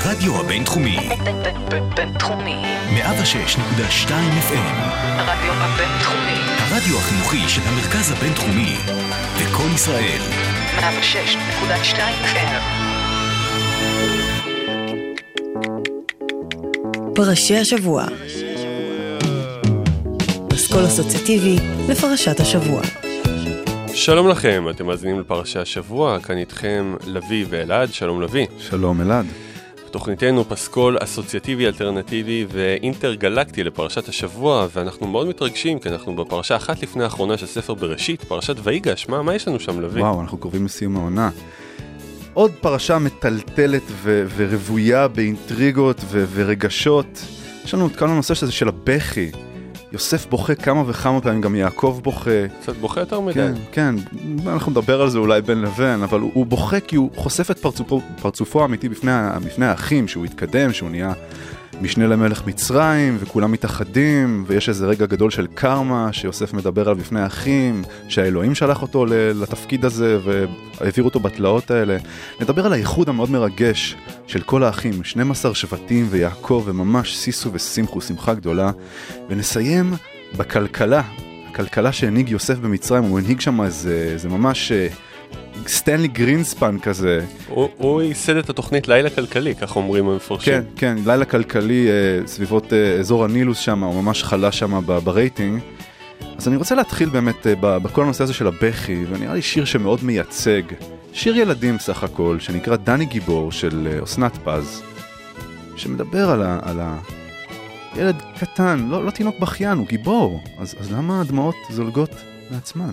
[0.00, 1.08] הרדיו הבינתחומי.
[1.96, 2.62] בינתחומי.
[2.96, 4.10] 106.2
[4.48, 4.74] FM.
[5.02, 6.38] הרדיו הבינתחומי.
[6.58, 8.76] הרדיו החינוכי של המרכז הבינתחומי.
[9.42, 10.20] לקום ישראל.
[10.78, 12.62] 106.2 FM.
[17.14, 18.04] פרשי השבוע.
[20.54, 21.56] אסכול אסוציאטיבי
[21.88, 22.82] לפרשת השבוע.
[23.94, 28.46] שלום לכם, אתם מאזינים לפרשי השבוע, כאן איתכם לביא ואלעד, שלום לביא.
[28.58, 29.47] שלום אלעד.
[29.90, 37.04] תוכניתנו פסקול אסוציאטיבי אלטרנטיבי ואינטרגלקטי לפרשת השבוע, ואנחנו מאוד מתרגשים כי אנחנו בפרשה אחת לפני
[37.04, 40.02] האחרונה של ספר בראשית, פרשת ויגש, מה, מה יש לנו שם לביא?
[40.02, 41.30] וואו, אנחנו קרובים לסיום העונה.
[42.34, 47.24] עוד פרשה מטלטלת ו- ורוויה באינטריגות ו- ורגשות.
[47.64, 49.30] יש לנו את כל הנושא של הבכי.
[49.92, 52.30] יוסף בוכה כמה וכמה פעמים, גם יעקב בוכה.
[52.60, 53.34] קצת בוכה יותר מדי.
[53.34, 53.94] כן, כן,
[54.46, 57.58] אנחנו נדבר על זה אולי בין לבין, אבל הוא, הוא בוכה כי הוא חושף את
[57.58, 59.10] פרצופו, פרצופו האמיתי בפני,
[59.46, 61.12] בפני האחים, שהוא התקדם, שהוא נהיה
[61.80, 67.20] משנה למלך מצרים, וכולם מתאחדים, ויש איזה רגע גדול של קרמה, שיוסף מדבר עליו בפני
[67.20, 71.96] האחים, שהאלוהים שלח אותו לתפקיד הזה, והעביר אותו בתלאות האלה.
[72.40, 78.34] נדבר על האיחוד המאוד מרגש של כל האחים, 12 שבטים ויעקב, וממש סיסו ושמחו, שמחה
[78.34, 78.70] גדולה,
[79.28, 79.92] ונסיים
[80.36, 81.02] בכלכלה,
[81.50, 84.88] הכלכלה שהנהיג יוסף במצרים, הוא הנהיג שם איזה, איזה ממש אה,
[85.66, 87.24] סטנלי גרינספן כזה.
[87.48, 90.54] הוא, הוא ייסד את התוכנית לילה כלכלי, כך אומרים המפרשים.
[90.54, 95.60] כן, כן, לילה כלכלי אה, סביבות אה, אזור הנילוס שם, הוא ממש חלה שם ברייטינג.
[96.38, 100.04] אז אני רוצה להתחיל באמת אה, בכל הנושא הזה של הבכי, ונראה לי שיר שמאוד
[100.04, 100.62] מייצג.
[101.12, 104.82] שיר ילדים סך הכל, שנקרא דני גיבור של אה, אסנת פז,
[105.76, 106.58] שמדבר על ה...
[106.62, 106.98] על ה...
[107.96, 110.40] ילד קטן, לא, לא תינוק בכיין, הוא גיבור.
[110.58, 112.10] אז, אז למה הדמעות זולגות
[112.50, 112.92] מעצמן?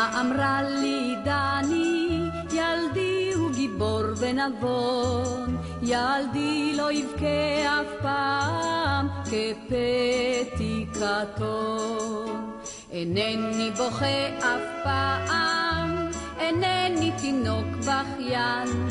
[0.00, 2.08] אמא אמרה לי דני,
[2.52, 12.50] ילדי הוא גיבור ונבון, ילדי לא יבכה אף פעם כפתי קטון.
[12.90, 16.08] אינני בוכה אף פעם,
[16.38, 18.88] אינני תינוק בכיין,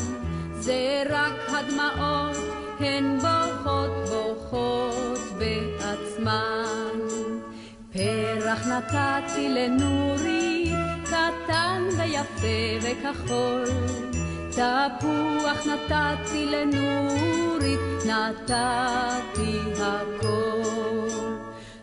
[0.52, 2.36] זה רק הדמעות,
[2.80, 6.70] הן בוכות בוכות בעצמן.
[7.92, 10.59] פרח נתתי לנורי,
[11.20, 13.64] קטן ויפה וכחול.
[14.50, 21.08] תפוח נתתי לנורית, נתתי הכל.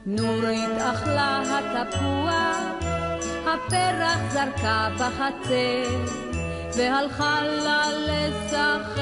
[0.05, 2.89] נורית אכלה התפוח,
[3.45, 6.05] הפרח זרקה בחצר,
[6.77, 8.97] והלכה לה לשחק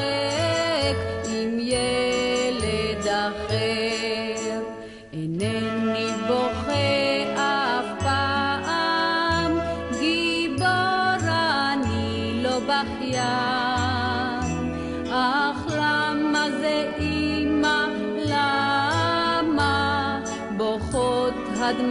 [1.28, 3.85] עם ילד אחר.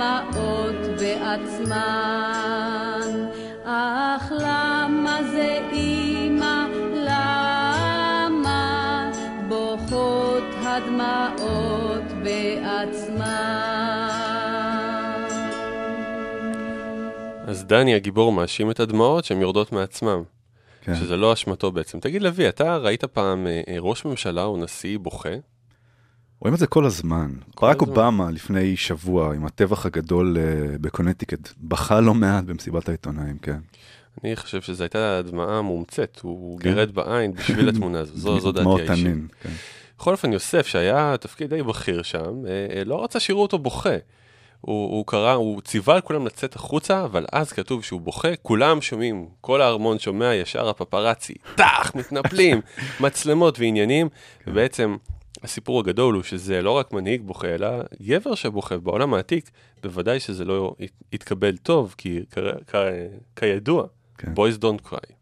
[0.04, 1.81] הדמעות בעצמן?
[3.65, 8.60] אך למה זה אמא, למה
[9.48, 13.64] בוכות הדמעות בעצמן?
[17.47, 20.22] אז דני הגיבור מאשים את הדמעות שהן יורדות מעצמם.
[20.81, 20.94] כן.
[20.94, 22.00] שזה לא אשמתו בעצם.
[22.00, 25.28] תגיד לביא, אתה ראית פעם אה, ראש ממשלה או נשיא בוכה?
[26.44, 27.31] רואים את זה כל הזמן.
[27.60, 27.81] ברק.
[27.81, 33.59] אובמה לפני שבוע עם הטבח הגדול אה, בקונטיקט, בכה לא מעט במסיבת העיתונאים, כן.
[34.25, 36.69] אני חושב שזו הייתה דמעה מומצאת, הוא כן.
[36.69, 39.06] גירד בעין בשביל התמונה הזו, זו, זו דעתי האישית.
[39.43, 39.50] כן.
[39.99, 43.97] בכל אופן, יוסף, שהיה תפקיד די בכיר שם, אה, אה, לא רצה שיראו אותו בוכה.
[44.61, 48.81] הוא, הוא קרא, הוא ציווה על כולם לצאת החוצה, אבל אז כתוב שהוא בוכה, כולם
[48.81, 52.61] שומעים, כל הארמון שומע, ישר הפפרצי, טח, מתנפלים,
[53.00, 54.09] מצלמות ועניינים,
[54.47, 54.97] ובעצם
[55.44, 57.69] הסיפור הגדול הוא שזה לא רק מנהיג בוכה, אלא
[58.02, 58.79] גבר שבוכה.
[58.79, 59.50] בעולם העתיק,
[59.82, 62.75] בוודאי שזה לא ית- יתקבל טוב, כי כ- כ-
[63.37, 63.87] כידוע,
[64.19, 64.32] כן.
[64.37, 65.12] boys don't cry.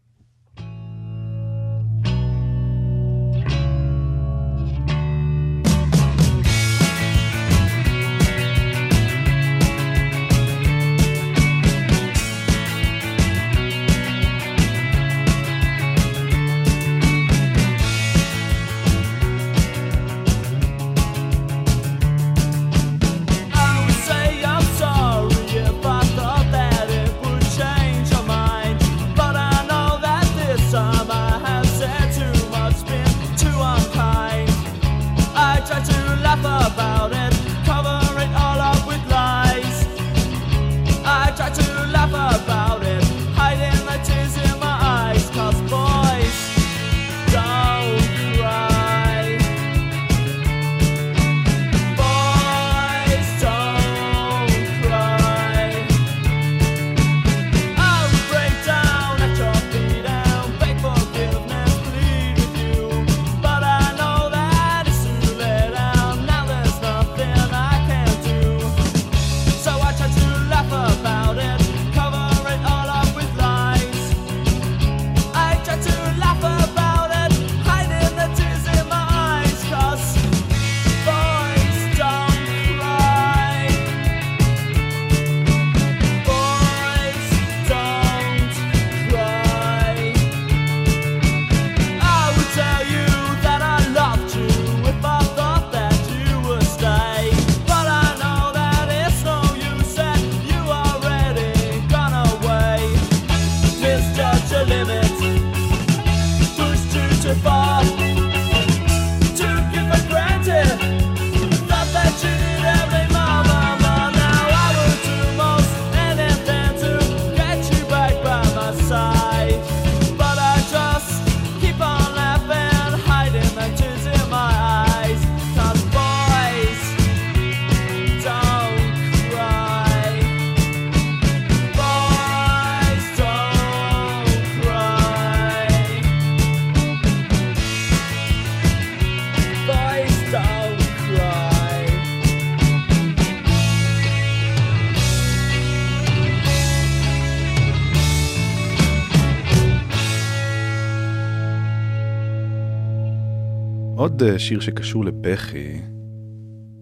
[154.23, 155.81] אה, שיר שקשור לבכי,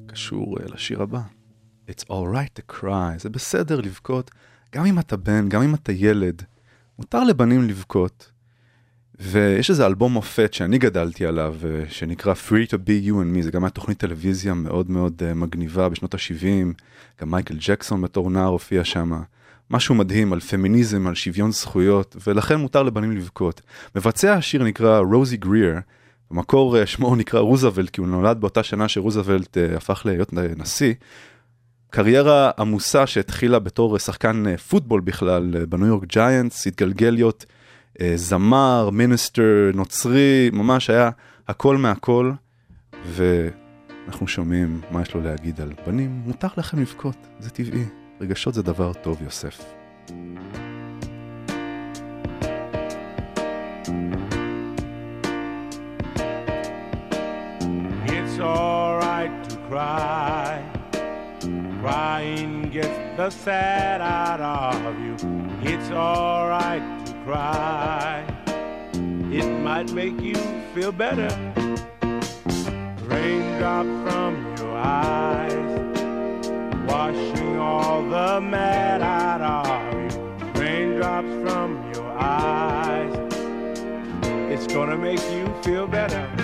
[0.07, 1.19] קשור אה, לשיר הבא.
[1.89, 4.31] It's alright to cry, זה בסדר לבכות,
[4.75, 6.43] גם אם אתה בן, גם אם אתה ילד,
[6.99, 8.31] מותר לבנים לבכות.
[9.19, 13.41] ויש איזה אלבום מופת שאני גדלתי עליו, אה, שנקרא Free to be you and me,
[13.41, 16.81] זה גם היה תוכנית טלוויזיה מאוד מאוד מגניבה בשנות ה-70,
[17.21, 19.11] גם מייקל ג'קסון בתור נער הופיע שם.
[19.69, 23.61] משהו מדהים על פמיניזם, על שוויון זכויות, ולכן מותר לבנים לבכות.
[23.95, 25.75] מבצע השיר נקרא רוזי גריר,
[26.31, 30.47] במקור אה, שמו נקרא רוזוולט, כי הוא נולד באותה שנה שרוזוולט אה, הפך להיות אה,
[30.57, 30.93] נשיא.
[31.89, 37.45] קריירה עמוסה שהתחילה בתור שחקן פוטבול בכלל בניו יורק ג'יינטס, התגלגל להיות
[38.15, 41.09] זמר, מיניסטר, נוצרי, ממש היה
[41.47, 42.31] הכל מהכל,
[43.05, 47.85] ואנחנו שומעים מה יש לו להגיד על בנים, מותר לכם לבכות, זה טבעי,
[48.21, 49.61] רגשות זה דבר טוב, יוסף.
[53.83, 54.20] It's
[59.71, 60.61] cry.
[61.79, 65.15] Crying gets the sad out of you.
[65.61, 68.25] It's alright to cry.
[69.31, 70.35] It might make you
[70.75, 71.29] feel better.
[73.07, 75.73] Raindrop from your eyes,
[76.85, 80.59] washing all the mad out of you.
[80.59, 83.15] Raindrops from your eyes.
[84.51, 86.40] It's gonna make you feel better.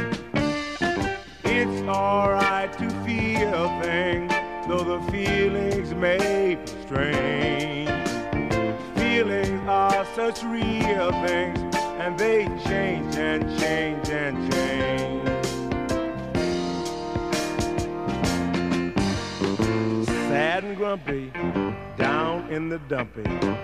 [1.59, 4.31] It's alright to feel things,
[4.67, 7.89] though the feelings may be strange.
[8.95, 11.57] Feelings are such real things,
[11.97, 15.27] and they change and change and change.
[20.29, 21.31] Sad and grumpy,
[21.97, 23.23] down in the dumpy,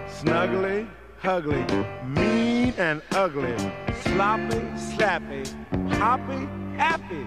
[0.10, 0.88] snuggly,
[1.24, 1.64] hugly,
[2.06, 3.56] mean and ugly,
[4.02, 5.48] sloppy, slappy,
[5.94, 7.26] hoppy, happy,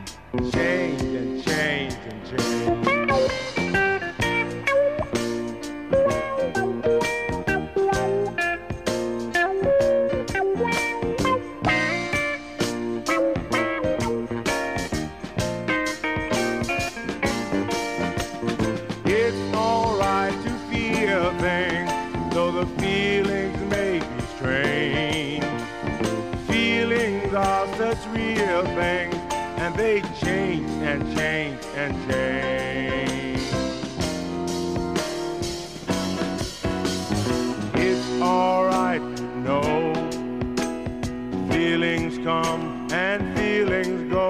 [0.53, 3.46] change and change and change.
[39.47, 39.95] Know
[41.49, 44.29] feelings come and feelings go.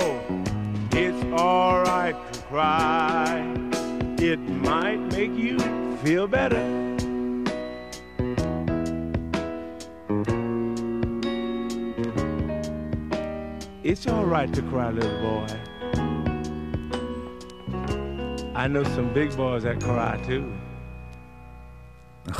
[0.93, 3.41] It's alright to cry.
[4.19, 5.59] It might make you
[6.05, 6.63] feel better.
[13.83, 15.47] It's alright to cry, little boy.
[18.55, 20.53] I know some big boys that cry too.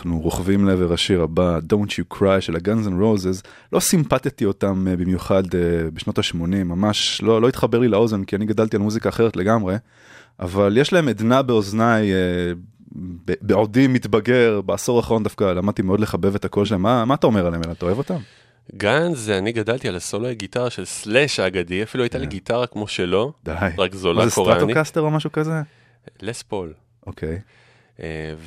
[0.07, 3.47] אנחנו רוכבים לעבר השיר הבא, Don't You Cry של ה-Guns N' Roses.
[3.73, 8.37] לא סימפטתי אותם אה, במיוחד אה, בשנות ה-80, ממש לא, לא התחבר לי לאוזן, כי
[8.37, 9.77] אני גדלתי על מוזיקה אחרת לגמרי,
[10.41, 12.19] אבל יש להם עדנה באוזניי, אה,
[13.41, 16.83] בעודי מתבגר, בעשור האחרון דווקא למדתי מאוד לחבב את הקול שלהם.
[16.83, 17.63] מה, מה אתה אומר עליהם?
[17.63, 18.19] אתה אוהב אותם?
[18.77, 23.33] גאנז, אני גדלתי על הסולו גיטרה של סלאש האגדי, אפילו הייתה לי גיטרה כמו שלו,
[23.45, 23.53] די.
[23.79, 24.63] רק מה זולה זה קוריאנית.
[24.63, 25.63] Stratocaster או משהו כזה?
[26.23, 26.73] לס פול.
[27.07, 27.29] אוקיי.
[27.29, 27.39] אה,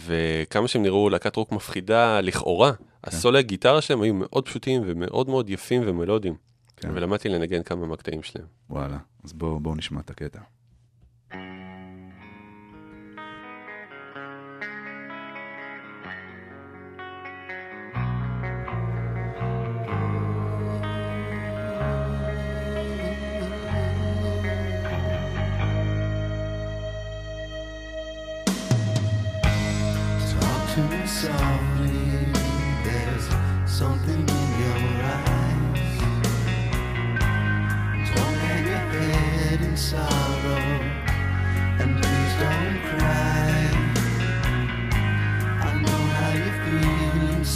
[0.05, 2.83] וכמה שהם נראו להקת רוק מפחידה, לכאורה, כן.
[3.03, 6.35] הסולי גיטרה שלהם היו מאוד פשוטים ומאוד מאוד יפים ומלודיים.
[6.77, 6.89] כן.
[6.93, 8.45] ולמדתי לנגן כמה מהקטעים שלהם.
[8.69, 10.39] וואלה, אז בואו בוא נשמע את הקטע.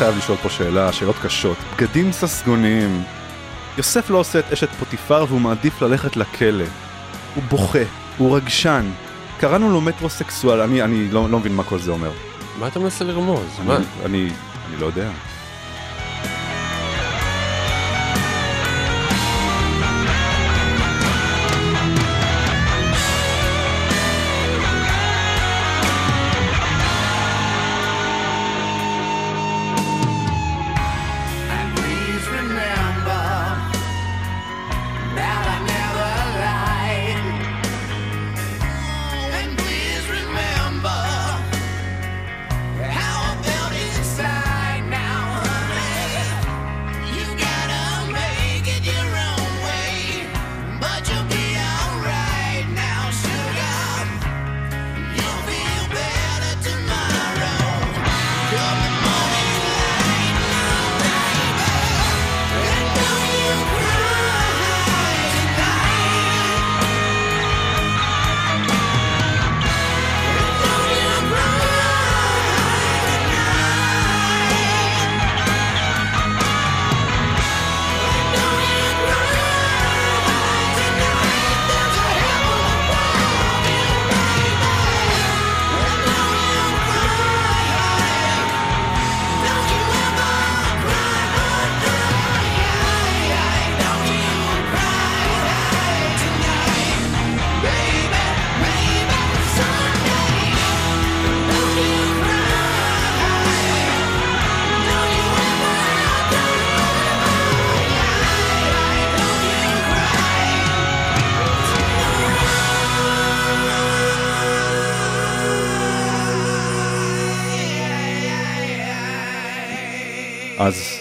[0.00, 1.56] חייב לשאול פה שאלה, שאלות קשות.
[1.76, 3.02] בגדים ססגוניים.
[3.76, 6.64] יוסף לא עושה את אשת פוטיפר והוא מעדיף ללכת לכלא.
[7.34, 7.78] הוא בוכה,
[8.18, 8.90] הוא רגשן.
[9.38, 12.10] קראנו לו מטרוסקסואל, אני, אני לא, לא מבין מה כל זה אומר.
[12.58, 13.46] מה אתה מנסה לרמוז?
[13.58, 13.78] אני, מה?
[14.04, 14.30] אני,
[14.68, 15.10] אני לא יודע.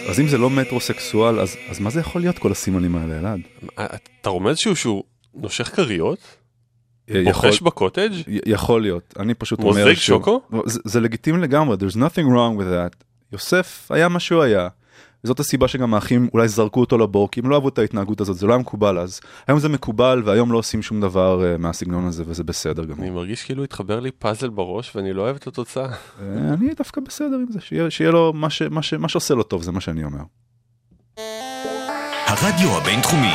[0.10, 3.40] אז, אם זה לא מטרוסקסואל, אז, אז מה זה יכול להיות כל הסימנים האלה, אלעד?
[4.22, 5.04] אתה רומז שהוא שהוא
[5.36, 6.20] נושך כריות?
[7.24, 8.12] בוחש בקוטג'?
[8.28, 10.42] י- יכול להיות, אני פשוט מוזג אומר שהוא- שוקו?
[10.52, 13.04] לא, זה, זה לגיטימי לגמרי, there's nothing wrong with that.
[13.34, 14.68] יוסף היה מה שהוא היה.
[15.24, 18.38] זאת הסיבה שגם האחים אולי זרקו אותו לבור, כי הם לא אהבו את ההתנהגות הזאת,
[18.38, 19.20] זה לא היה מקובל אז.
[19.48, 23.04] היום זה מקובל, והיום לא עושים שום דבר uh, מהסגנון הזה, וזה בסדר גמור.
[23.04, 25.92] אני מרגיש כאילו התחבר לי פאזל בראש ואני לא אוהב את התוצאה.
[25.92, 26.22] Uh,
[26.54, 29.44] אני דווקא בסדר עם זה, שיהיה, שיהיה לו מה, ש, מה, ש, מה שעושה לו
[29.44, 30.24] טוב, זה מה שאני אומר.
[32.28, 33.34] הרדיו הבינתחומי,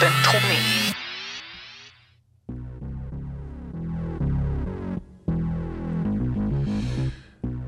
[0.00, 0.92] בינתחומי.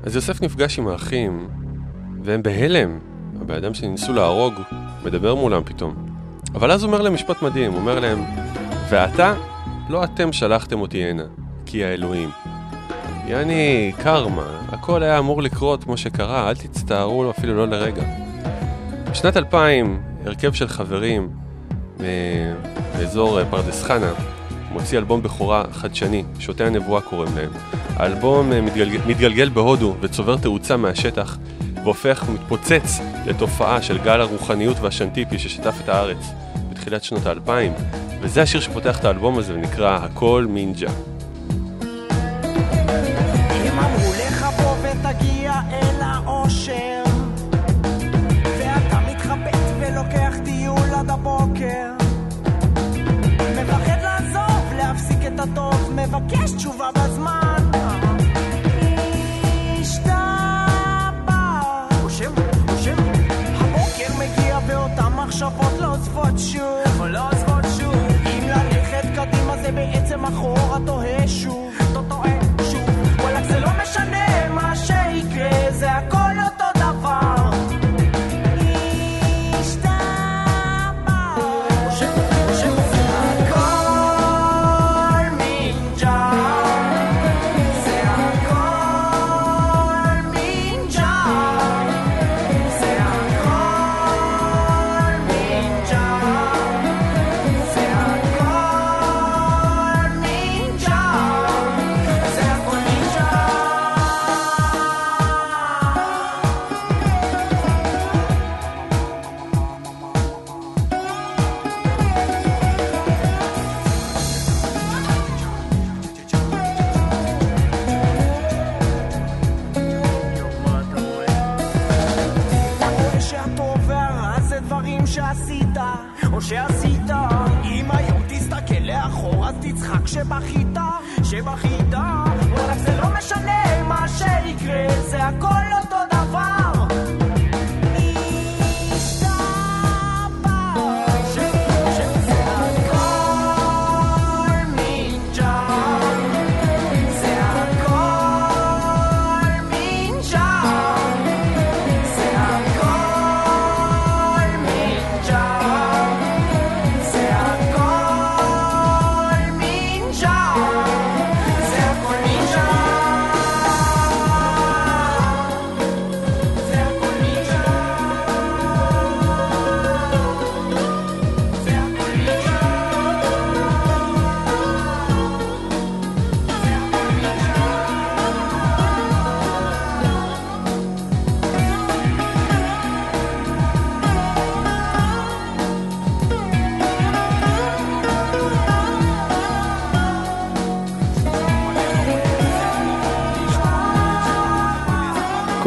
[0.03, 1.49] אז יוסף נפגש עם האחים,
[2.23, 3.08] והם בהלם.
[3.49, 4.53] הבן אדם שניסו להרוג
[5.03, 5.95] מדבר מולם פתאום.
[6.55, 8.23] אבל אז אומר להם משפט מדהים, הוא אומר להם,
[8.89, 9.33] ואתה,
[9.89, 11.23] לא אתם שלחתם אותי הנה,
[11.65, 12.29] כי האלוהים.
[13.27, 18.03] יעני, קרמה, הכל היה אמור לקרות כמו שקרה, אל תצטערו לו אפילו לא לרגע.
[19.11, 21.29] בשנת 2000, הרכב של חברים
[21.99, 22.05] אה,
[22.97, 24.13] באזור אה, פרדס חנה
[24.71, 27.49] מוציא אלבום בכורה חדשני, שותי הנבואה קוראים להם.
[27.95, 31.37] האלבום אה, מתגלגל, מתגלגל בהודו וצובר תאוצה מהשטח
[31.83, 36.31] והופך ומתפוצץ לתופעה של גל הרוחניות והשנטיפי ששטף את הארץ
[36.69, 37.73] בתחילת שנות האלפיים
[38.21, 40.89] וזה השיר שפותח את האלבום הזה ונקרא הכל מינג'ה.
[56.09, 57.48] מבקש תשובה בזמן
[66.13, 66.78] fortune.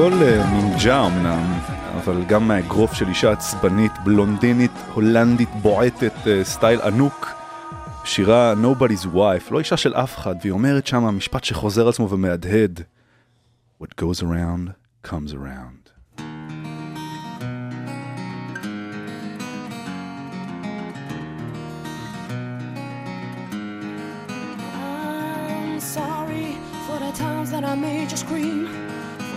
[0.03, 1.53] הכל אה, נינג'ה אמנם,
[1.97, 7.29] אבל גם מהאגרוף של אישה עצבנית, בלונדינית, הולנדית, בועטת, אה, סטייל ענוק.
[8.05, 12.81] שירה Nobody's Wife, לא אישה של אף אחד, והיא אומרת שם משפט שחוזר עצמו ומהדהד
[13.83, 14.73] What goes around
[15.07, 15.83] comes around.
[27.73, 28.92] I made you scream,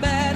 [0.00, 0.27] bad.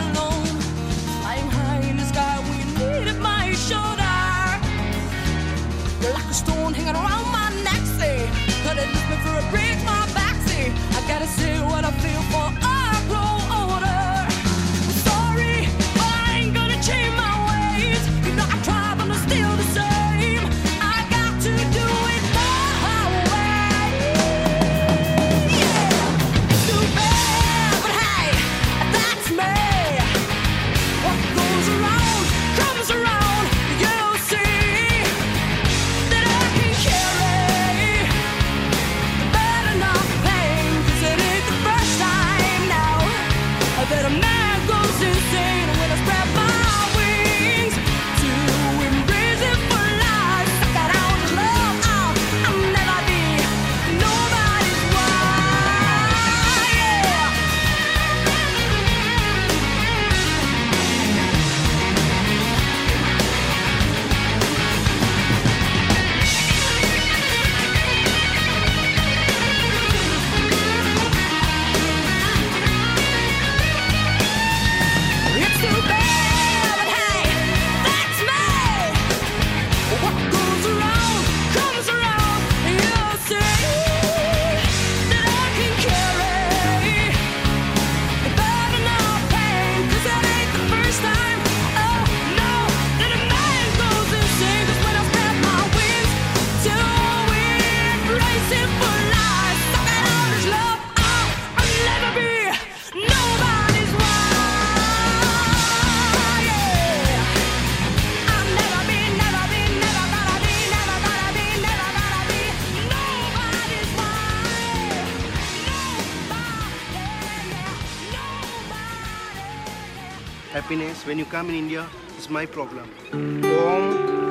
[121.13, 122.89] when you come in India, it's my problem.
[123.13, 123.83] Om,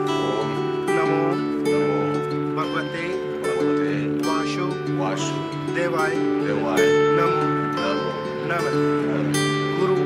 [0.09, 0.49] Om
[0.87, 1.21] Namo,
[1.71, 3.05] Namo, Bhagavate,
[3.43, 4.67] Bhagavate, Vasho,
[5.75, 6.13] Devai,
[6.43, 6.81] Devai,
[7.17, 7.43] Namo,
[7.77, 8.11] Namo,
[8.49, 8.71] Namo,
[9.77, 9.97] Guru,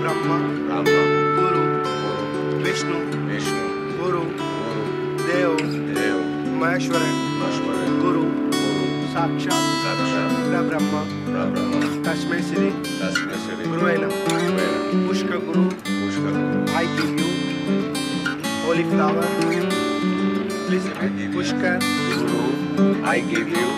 [0.00, 1.00] Brahma, Brahma,
[1.38, 1.64] Guru,
[2.62, 2.98] Vishnu,
[3.30, 3.64] Vishnu,
[3.96, 4.24] Guru,
[5.28, 5.56] Deo,
[5.96, 6.20] Deo,
[6.60, 7.08] Maheshwara,
[7.40, 8.24] Maheshwara, Guru,
[9.14, 10.30] Sakshat, Sakshat,
[10.68, 12.68] Brahma, Brahma, Tashmai Sri,
[13.00, 15.06] Tashmai Sri, Guru Enam everywhere.
[15.06, 17.24] Pushka Guru, Pushka Guru, IPU,
[18.64, 19.26] Cauliflower,
[20.68, 20.92] listen,
[21.32, 23.68] Pushka Guru, I give you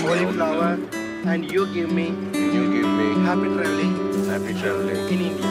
[0.00, 0.78] cauliflower,
[1.26, 3.94] and you give me, you give me happy traveling,
[4.26, 5.47] happy traveling in India.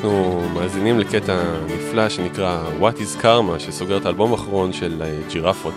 [0.00, 5.74] אנחנו מאזינים לקטע נפלא שנקרא What is Karma, שסוגר את האלבום האחרון של אה, ג'ירפות.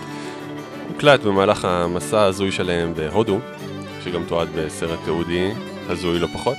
[0.87, 3.39] הוקלט במהלך המסע ההזוי שלהם בהודו,
[4.03, 5.51] שגם תועד בסרט תיעודי
[5.87, 6.57] הזוי לא פחות.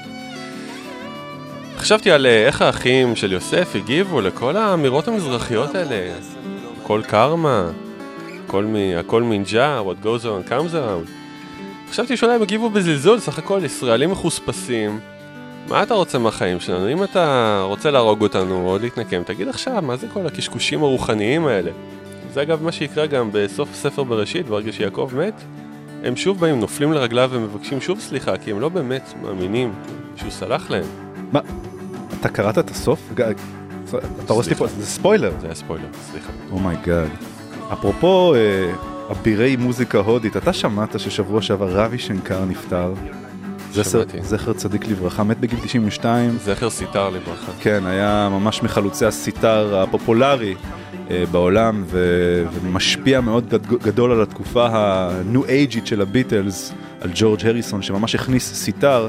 [1.77, 6.15] חשבתי על אה, איך האחים של יוסף הגיבו לכל האמירות המזרחיות האלה.
[6.83, 7.71] הכל קרמה,
[8.47, 8.77] הכל, מ...
[8.99, 11.11] הכל מינג'ה, what goes on comes around.
[11.91, 15.14] חשבתי שאולי הם הגיבו בזלזול, סך הכל ישראלים מחוספסים.
[15.69, 16.93] מה אתה רוצה מהחיים שלנו?
[16.93, 21.71] אם אתה רוצה להרוג אותנו או להתנקם, תגיד עכשיו, מה זה כל הקשקושים הרוחניים האלה?
[22.33, 25.35] זה אגב מה שיקרה גם בסוף ספר בראשית, ברגע שיעקב מת,
[26.05, 29.73] הם שוב באים, נופלים לרגליו ומבקשים שוב סליחה, כי הם לא באמת מאמינים
[30.17, 30.85] שהוא סלח להם.
[31.33, 31.41] מה,
[32.21, 33.13] אתה קראת את הסוף?
[34.25, 35.33] אתה הורס לי פה, זה ספוילר.
[35.41, 36.33] זה היה ספוילר, סליחה.
[36.51, 37.09] Oh my God.
[37.73, 38.73] אפרופו אה,
[39.11, 42.93] אבירי מוזיקה הודית, אתה שמעת ששבוע שעבר רבי שנקר נפטר?
[44.23, 46.39] זכר- צדיק לברכה, מת בגיל 92.
[46.45, 47.53] זכר סיטר לברכה.
[47.61, 50.55] כן, היה ממש מחלוצי הסיטר הפופולרי
[51.11, 57.47] אה, בעולם ו- ומשפיע מאוד גד- גדול על התקופה הניו אייג'ית של הביטלס, על ג'ורג'
[57.47, 59.09] הריסון שממש הכניס סיטר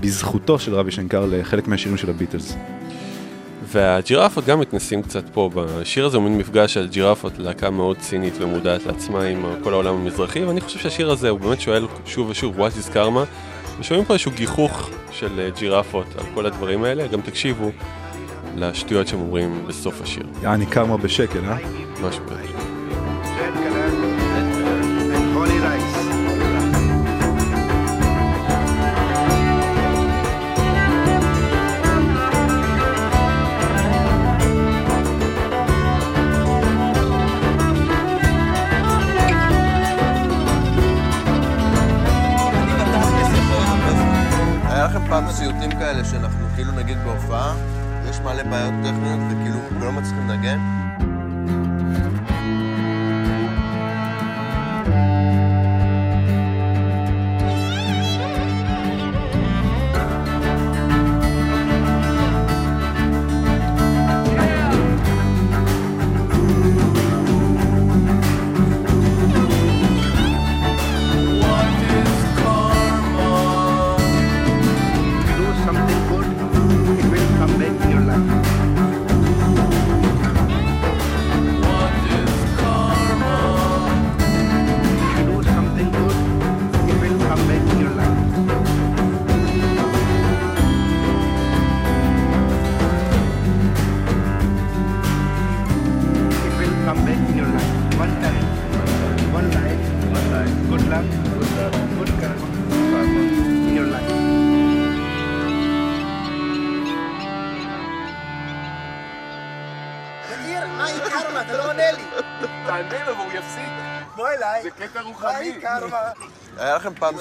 [0.00, 2.56] בזכותו של רבי שנקר לחלק מהשירים של הביטלס.
[3.72, 8.34] והג'ירפות גם מתנסים קצת פה, בשיר הזה הוא מין מפגש של ג'ירפות, להקה מאוד צינית
[8.40, 12.60] ומודעת לעצמה עם כל העולם המזרחי, ואני חושב שהשיר הזה הוא באמת שואל שוב ושוב,
[12.60, 13.26] what is karma,
[13.82, 17.70] ושומעים פה איזשהו גיחוך של אה, ג'ירפות על כל הדברים האלה, גם תקשיבו
[18.56, 20.26] לשטויות שהם אומרים בסוף השיר.
[20.42, 21.56] יעני קרמה בשקל, אה?
[22.02, 22.71] משהו כזה.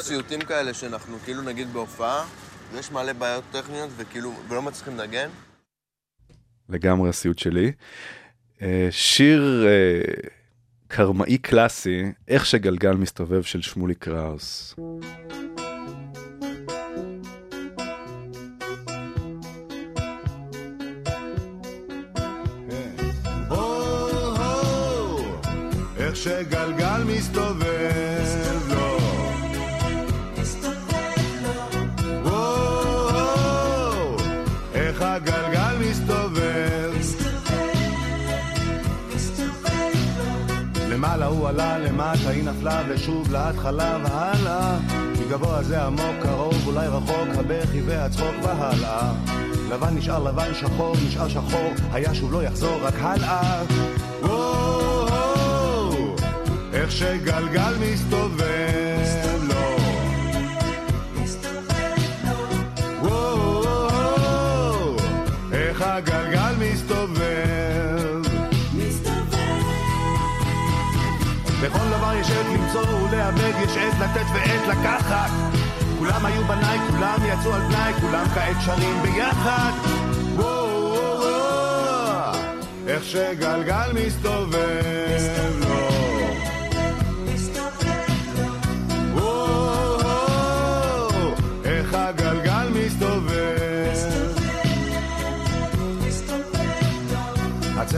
[0.02, 2.26] סיוטים כאלה שאנחנו כאילו נגיד בהופעה,
[2.80, 5.30] יש מלא בעיות טכניות וכאילו ולא מצליחים לנגן?
[6.70, 7.72] לגמרי הסיוט שלי.
[8.62, 10.30] אה, שיר אה,
[10.88, 14.76] קרמאי קלאסי, איך שגלגל מסתובב של שמולי קראוס.
[25.98, 28.01] איך שגלגל מסתובב
[41.82, 44.78] למטה היא נפלה, ושוב להתחלה והלאה.
[45.16, 49.14] כי גבוה זה עמוק, קרוב, אולי רחוק, הבכי והצחוק והלאה.
[49.72, 53.64] לבן נשאר לבן, שחור נשאר שחור, היה שוב לא יחזור, רק הלאה.
[54.22, 56.16] וואו,
[56.74, 58.91] איך שגלגל מסתובב
[72.12, 75.30] בכל דבר יש עת למצוא ולאבד, יש עת לתת ועת לקחת.
[76.00, 79.72] כולם היו בניי, כולם יצאו על תנאי, כולם כעת שרים ביחד.
[80.36, 82.34] וואו, וואו, וואו,
[82.88, 85.61] איך שגלגל מסתובב.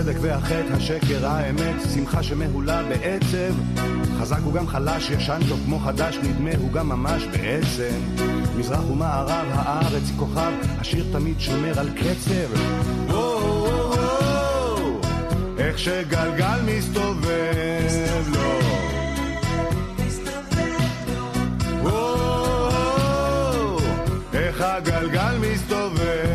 [0.04, 3.54] הצדק והחטא, השקר, האמת, שמחה שמהולה בעצב.
[4.20, 8.00] חזק הוא גם חלש, ישן טוב כמו חדש, נדמה הוא גם ממש בעצם.
[8.58, 12.60] מזרח ומערב, הארץ היא כוכב, השיר תמיד שומר על קצב.
[15.58, 18.60] איך שגלגל מסתובב לו.
[24.34, 26.33] איך הגלגל מסתובב.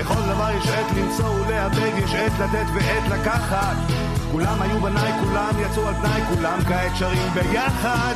[0.00, 3.76] לכל דבר יש עת למצוא ולאבד, יש עת לתת ועת לקחת.
[4.32, 8.14] כולם היו בניי, כולם יצאו על תנאי, כולם כעת שרים ביחד.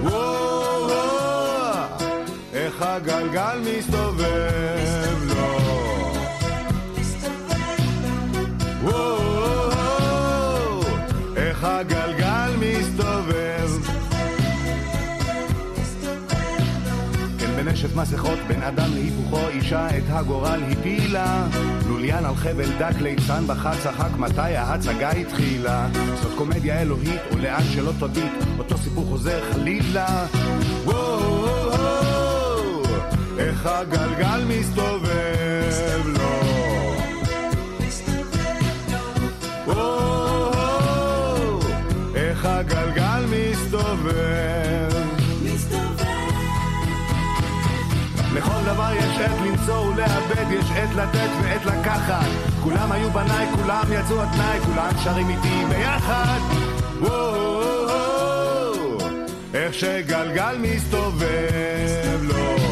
[0.00, 2.08] וואו, וואו,
[2.52, 5.58] איך הגלגל מסתובב לו.
[8.82, 9.19] וואו, וואו,
[17.70, 21.46] בנשף מסכות, בין אדם להיפוכו, אישה את הגורל הפילה.
[21.88, 25.88] לוליין על חבל דק, ליצן בחד צחק, מתי ההצגה התחילה?
[26.22, 30.26] זאת קומדיה אלוהית, ולאן שלא תביט, אותו סיפור חוזר חלילה.
[30.84, 32.82] וואו,
[33.38, 36.19] איך הגלגל מסתובב
[49.60, 52.26] למצוא ולאבד, יש עת לתת ועת לקחת.
[52.62, 56.38] כולם היו בניי, כולם יצאו על תנאי, כולם שרים איתי ביחד.
[57.00, 58.98] וואו,
[59.54, 62.69] איך שגלגל מסתובב לו.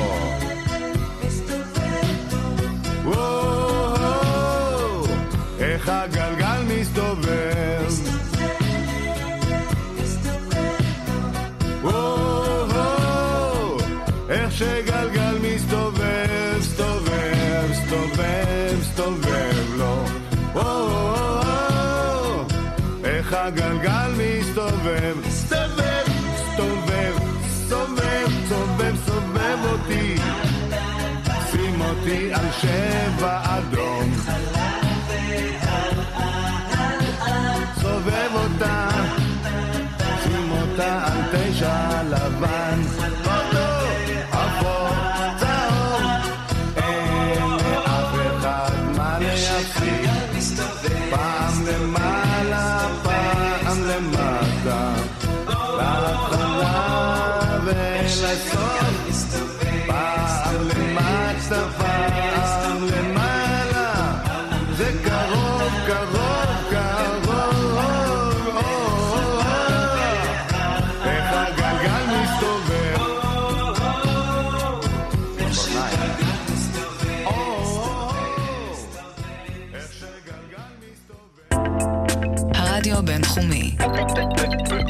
[32.08, 34.57] אותי על שבע אדום.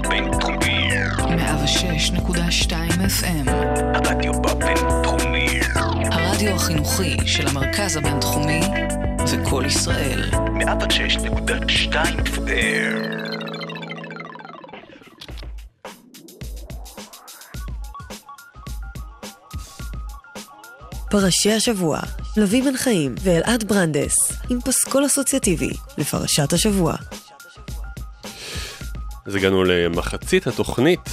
[0.09, 0.89] בינתחומי.
[1.19, 2.73] 106.2
[3.21, 3.51] FM.
[3.95, 5.61] הרדיו הבינתחומי.
[6.13, 8.61] הרדיו החינוכי של המרכז הבינתחומי
[9.27, 10.31] זה קול ישראל.
[10.31, 13.19] 106.2 FM.
[21.11, 22.01] פרשי השבוע,
[22.37, 24.15] נביא בן חיים ואלעד ברנדס,
[24.51, 26.95] עם פסקול אסוציאטיבי לפרשת השבוע.
[29.29, 31.11] אז הגענו למחצית התוכנית,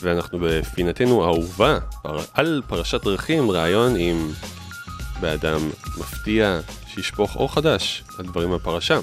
[0.00, 1.78] ואנחנו בפינתנו האהובה.
[2.34, 4.30] על פרשת דרכים, ראיון עם
[5.20, 8.98] באדם מפתיע שישפוך אור חדש על דברים בפרשה.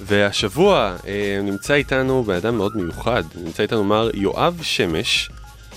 [0.00, 5.30] והשבוע אה, נמצא איתנו באדם מאוד מיוחד, נמצא איתנו מר יואב שמש,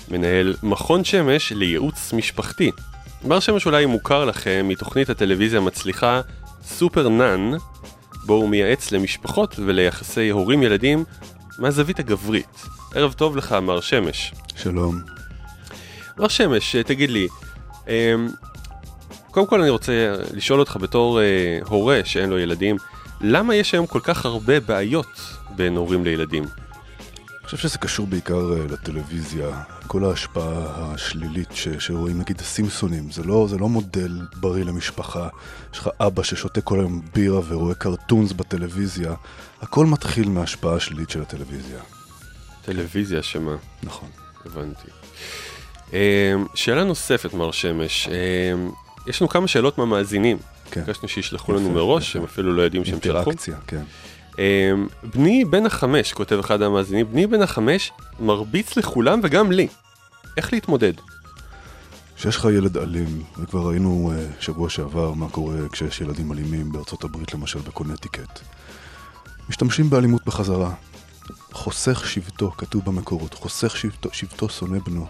[0.08, 2.70] מנהל מכון שמש לייעוץ משפחתי.
[3.24, 6.20] מר שמש אולי מוכר לכם מתוכנית הטלוויזיה המצליחה
[6.62, 7.52] סופר נאן,
[8.26, 11.04] בו הוא מייעץ למשפחות וליחסי הורים-ילדים
[11.58, 12.66] מהזווית הגברית.
[12.94, 14.34] ערב טוב לך, מר שמש.
[14.56, 15.00] שלום.
[16.18, 17.28] מר שמש, תגיד לי,
[17.88, 18.28] אמ,
[19.30, 19.92] קודם כל אני רוצה
[20.32, 22.76] לשאול אותך בתור אה, הורה שאין לו ילדים,
[23.20, 25.20] למה יש היום כל כך הרבה בעיות
[25.56, 26.44] בין הורים לילדים?
[27.44, 33.22] אני חושב שזה קשור בעיקר אה, לטלוויזיה, כל ההשפעה השלילית ש, שרואים, נגיד הסימפסונים, זה
[33.22, 35.28] לא, זה לא מודל בריא למשפחה.
[35.72, 39.14] יש לך אבא ששותה כל היום בירה ורואה קרטונס בטלוויזיה,
[39.62, 41.80] הכל מתחיל מההשפעה השלילית של הטלוויזיה.
[42.64, 43.56] טלוויזיה שמה.
[43.82, 44.08] נכון.
[44.46, 44.88] הבנתי.
[45.92, 48.08] אה, שאלה נוספת, מר שמש.
[48.08, 48.68] אה,
[49.06, 50.38] יש לנו כמה שאלות מהמאזינים.
[50.70, 50.84] כן.
[50.84, 53.18] ביקשנו שישלחו לנו מראש, הם אפילו לא יודעים שהם שלחו.
[53.18, 53.82] אינטראקציה, כן.
[54.38, 54.72] אה,
[55.14, 59.68] בני בן החמש, כותב אחד המאזינים, בני בן החמש מרביץ לכולם וגם לי.
[60.36, 60.92] איך להתמודד?
[62.16, 67.04] כשיש לך ילד אלים, וכבר ראינו uh, שבוע שעבר מה קורה כשיש ילדים אלימים בארצות
[67.04, 68.40] הברית, למשל בקונטיקט.
[69.48, 70.74] משתמשים באלימות בחזרה.
[71.52, 75.06] חוסך שבטו, כתוב במקורות, חוסך שבטו, שבטו שונא בנו.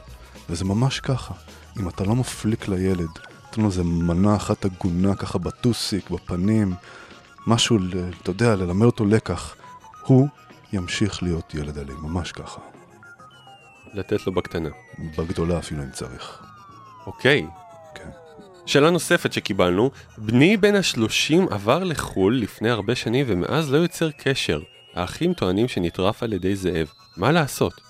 [0.50, 1.34] וזה ממש ככה.
[1.80, 3.08] אם אתה לא מפליק לילד,
[3.46, 6.74] נותן לו איזה מנה אחת הגונה ככה בטוסיק, בפנים,
[7.46, 7.78] משהו,
[8.22, 9.56] אתה יודע, ללמד אותו לקח,
[10.06, 10.28] הוא
[10.72, 12.60] ימשיך להיות ילד אלים, ממש ככה.
[13.94, 14.68] לתת לו בקטנה.
[15.18, 16.42] בגדולה אפילו אם צריך.
[17.06, 17.46] אוקיי.
[17.94, 18.08] כן.
[18.66, 24.60] שאלה נוספת שקיבלנו, בני בן השלושים עבר לחו"ל לפני הרבה שנים ומאז לא יוצר קשר.
[24.94, 26.86] האחים טוענים שנטרף על ידי זאב.
[27.16, 27.80] מה לעשות?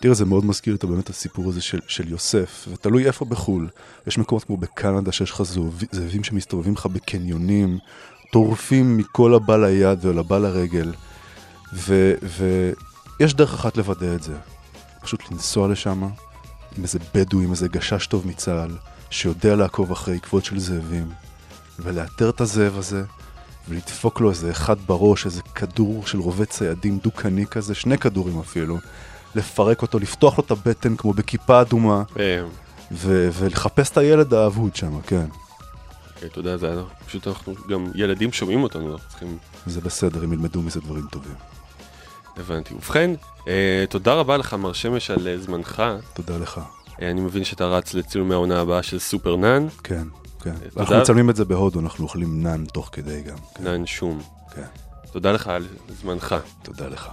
[0.00, 3.68] תראה, זה מאוד מזכיר את באמת הסיפור הזה של, של יוסף, ותלוי איפה בחו"ל.
[4.06, 7.78] יש מקומות כמו בקנדה שיש לך זאב, זאבים שמסתובבים לך בקניונים,
[8.32, 10.92] טורפים מכל הבא ליד ולבא לרגל,
[11.74, 14.32] ו, ויש דרך אחת לוודא את זה.
[15.02, 16.02] פשוט לנסוע לשם
[16.78, 18.76] עם איזה בדואי, עם איזה גשש טוב מצה"ל,
[19.10, 21.10] שיודע לעקוב אחרי עקבות של זאבים,
[21.78, 23.04] ולאתר את הזאב הזה,
[23.68, 28.78] ולדפוק לו איזה אחד בראש, איזה כדור של רובה ציידים דו-קני כזה, שני כדורים אפילו,
[29.34, 32.02] לפרק אותו, לפתוח לו את הבטן כמו בכיפה אדומה,
[32.92, 35.26] ו- ולחפש את הילד האבוד שם, כן.
[36.24, 39.38] אוקיי, יודע, זה פשוט אנחנו גם ילדים שומעים אותנו, אנחנו צריכים...
[39.66, 41.34] זה בסדר, הם ילמדו מזה דברים טובים.
[42.36, 42.74] הבנתי.
[42.74, 43.10] ובכן,
[43.48, 45.82] אה, תודה רבה לך, מר שמש, על אה, זמנך.
[46.14, 46.60] תודה לך.
[47.02, 49.66] אה, אני מבין שאתה רץ לצילומי העונה הבאה של סופר נאן.
[49.82, 50.08] כן,
[50.40, 50.54] כן.
[50.54, 50.80] תודה.
[50.80, 53.36] אנחנו מצלמים את זה בהודו, אנחנו אוכלים נאן תוך כדי גם.
[53.54, 53.64] כן.
[53.64, 54.20] נאן שום.
[54.54, 54.66] כן.
[55.12, 56.34] תודה לך על זמנך.
[56.62, 57.08] תודה לך.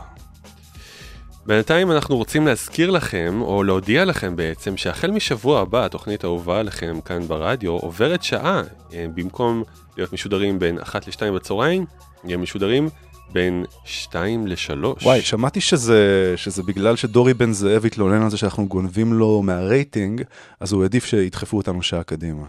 [1.49, 7.01] בינתיים אנחנו רוצים להזכיר לכם, או להודיע לכם בעצם, שהחל משבוע הבא, התוכנית האהובה עליכם
[7.05, 8.61] כאן ברדיו, עוברת שעה.
[8.93, 9.63] אה, במקום
[9.97, 11.85] להיות משודרים בין 1 ל-2 בצהריים,
[12.23, 12.89] נהיה משודרים
[13.31, 15.03] בין 2 ל-3.
[15.03, 20.23] וואי, שמעתי שזה, שזה בגלל שדורי בן זאב התלונן על זה שאנחנו גונבים לו מהרייטינג,
[20.59, 22.43] אז הוא העדיף שידחפו אותנו שעה קדימה.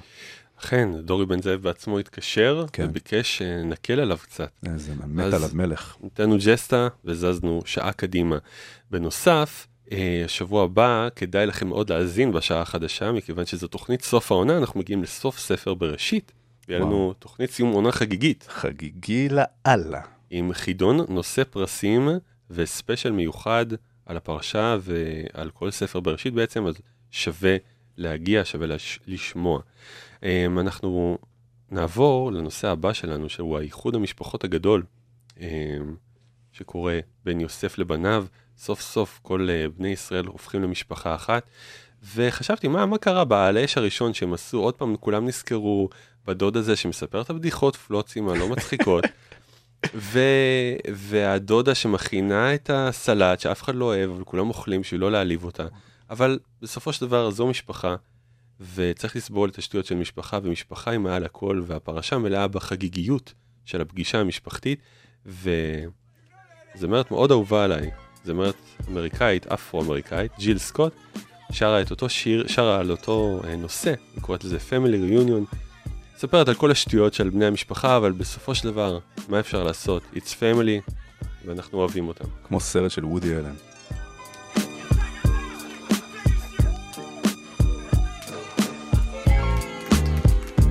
[0.65, 2.85] אכן, דורי בן זאב בעצמו התקשר, כן.
[2.85, 4.51] וביקש שנקל עליו קצת.
[4.67, 5.97] איזה מת אז עליו מלך.
[6.03, 8.39] נתנו ג'סטה וזזנו שעה קדימה.
[8.91, 14.59] בנוסף, אה, השבוע הבא כדאי לכם מאוד להאזין בשעה החדשה, מכיוון שזו תוכנית סוף העונה,
[14.59, 16.33] אנחנו מגיעים לסוף ספר בראשית,
[16.69, 17.15] ויהיה לנו.
[17.19, 18.47] תוכנית סיום עונה חגיגית.
[18.49, 20.01] חגיגי לאללה.
[20.31, 22.09] עם חידון נושא פרסים
[22.51, 23.67] וספיישל מיוחד
[24.07, 26.75] על הפרשה ועל כל ספר בראשית בעצם, אז
[27.11, 27.57] שווה
[27.97, 29.01] להגיע, שווה לש...
[29.07, 29.61] לשמוע.
[30.23, 31.19] אמ, אנחנו
[31.71, 34.83] נעבור לנושא הבא שלנו, שהוא האיחוד המשפחות הגדול,
[35.41, 35.97] אמ,
[36.53, 38.27] שקורה בין יוסף לבניו.
[38.59, 41.43] סוף סוף כל אה, בני ישראל הופכים למשפחה אחת.
[42.15, 44.59] וחשבתי, מה, מה קרה בעל האש הראשון שהם עשו?
[44.59, 45.89] עוד פעם, כולם נזכרו
[46.27, 49.05] בדוד הזה שמספר את הבדיחות פלוצים הלא מצחיקות.
[49.95, 50.21] ו...
[50.93, 55.67] והדודה שמכינה את הסלט שאף אחד לא אוהב, אבל כולם אוכלים בשביל לא להעליב אותה.
[56.11, 57.97] אבל בסופו של דבר זו משפחה,
[58.75, 63.33] וצריך לסבול את השטויות של משפחה, ומשפחה היא מעל הכל, והפרשה מלאה בחגיגיות
[63.65, 64.81] של הפגישה המשפחתית,
[65.27, 67.91] וזמרת מאוד אהובה עליי,
[68.25, 68.55] זמרת
[68.89, 70.93] אמריקאית, אפרו-אמריקאית, ג'יל סקוט,
[71.53, 75.57] שרה את אותו שיר, שרה על אותו אה, נושא, היא קוראת לזה Family Reunion,
[76.17, 78.99] מספרת על כל השטויות של בני המשפחה, אבל בסופו של דבר,
[79.29, 80.03] מה אפשר לעשות?
[80.15, 80.93] It's family,
[81.45, 82.25] ואנחנו אוהבים אותם.
[82.45, 83.70] כמו סרט של וודי אלן.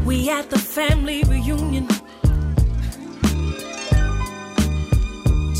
[0.09, 1.87] We at the family reunion,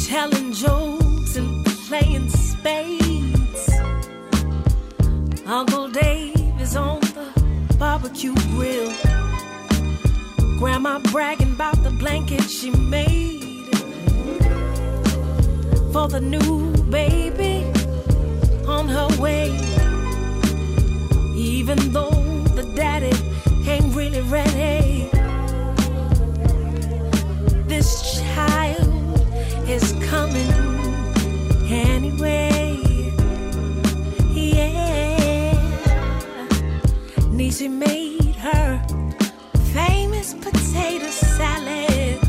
[0.08, 3.70] telling jokes and playing spades.
[5.46, 8.92] Uncle Dave is on the barbecue grill.
[10.58, 13.70] Grandma bragging about the blanket she made
[15.94, 17.72] for the new baby
[18.68, 19.52] on her way.
[21.36, 22.10] Even though
[22.56, 23.29] the daddy
[23.68, 25.10] ain't really ready.
[27.68, 29.20] This child
[29.70, 30.52] is coming
[31.70, 32.78] anyway.
[34.34, 35.54] Yeah.
[37.38, 38.82] Niecy made her
[39.74, 42.20] famous potato salad.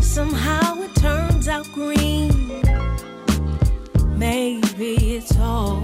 [0.00, 2.30] Somehow it turns out green.
[4.16, 5.80] Maybe it's all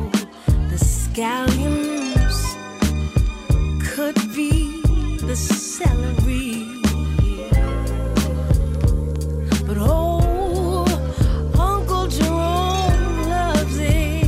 [0.71, 1.90] the scallions
[5.31, 6.67] the celery.
[9.65, 10.85] But oh,
[11.57, 14.25] Uncle Jerome loves it.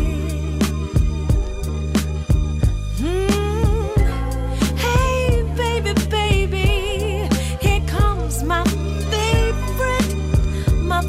[3.01, 3.89] Hmm.
[4.77, 7.29] Hey, baby, baby,
[7.61, 8.63] here comes my
[9.11, 10.15] favorite,
[10.85, 11.03] my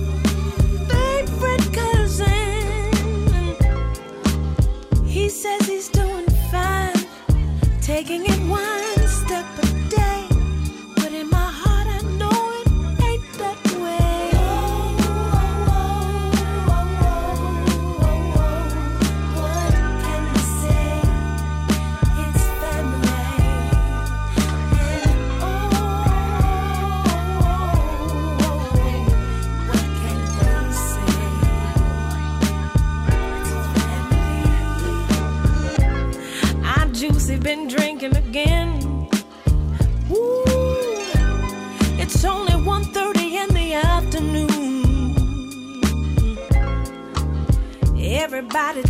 [0.89, 2.65] favorite cousin.
[5.05, 6.95] He says he's doing fine,
[7.79, 9.62] taking it one step
[9.95, 10.22] day.
[48.23, 48.83] Everybody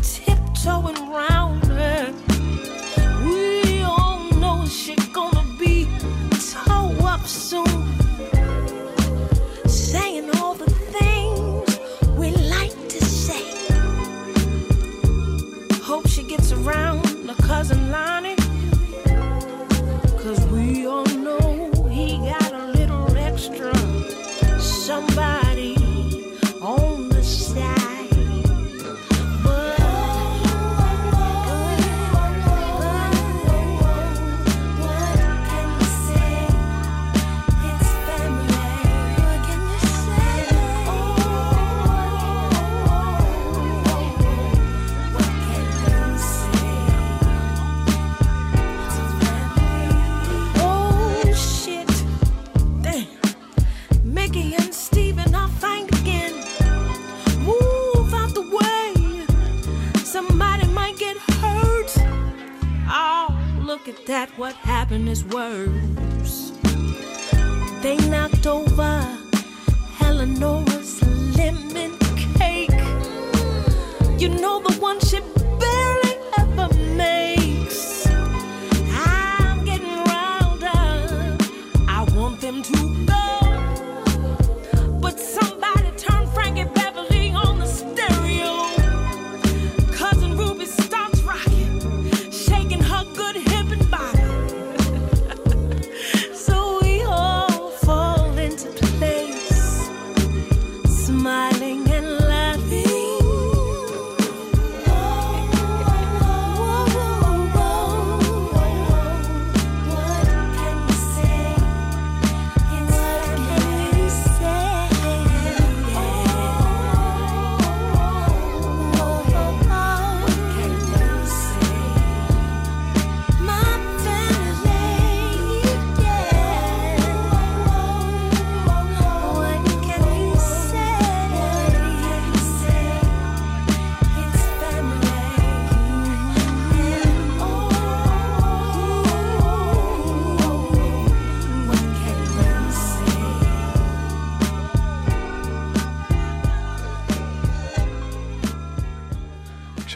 [74.79, 75.42] one ship.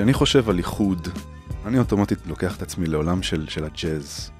[0.07, 1.07] כשאני חושב על איחוד,
[1.65, 4.31] אני אוטומטית לוקח את עצמי לעולם של, של הג'אז.